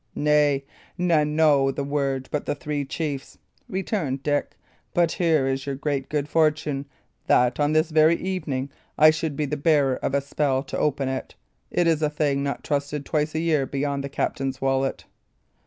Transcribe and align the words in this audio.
"Nay, 0.15 0.65
none 0.97 1.35
know 1.35 1.69
the 1.71 1.83
word 1.83 2.27
but 2.31 2.47
the 2.47 2.55
three 2.55 2.83
chiefs," 2.85 3.37
returned 3.69 4.23
Dick; 4.23 4.57
"but 4.95 5.11
here 5.11 5.45
is 5.45 5.67
your 5.67 5.75
great 5.75 6.09
good 6.09 6.27
fortune, 6.27 6.87
that, 7.27 7.59
on 7.59 7.73
this 7.73 7.91
very 7.91 8.15
evening, 8.15 8.71
I 8.97 9.11
should 9.11 9.35
be 9.35 9.45
the 9.45 9.57
bearer 9.57 9.97
of 9.97 10.15
a 10.15 10.21
spell 10.21 10.63
to 10.63 10.77
open 10.79 11.07
it. 11.07 11.35
It 11.69 11.85
is 11.85 12.01
a 12.01 12.09
thing 12.09 12.41
not 12.41 12.63
trusted 12.63 13.05
twice 13.05 13.35
a 13.35 13.39
year 13.39 13.67
beyond 13.67 14.03
the 14.03 14.09
captain's 14.09 14.59
wallet." 14.59 15.05